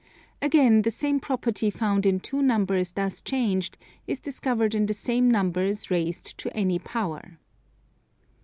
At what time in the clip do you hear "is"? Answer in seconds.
4.07-4.19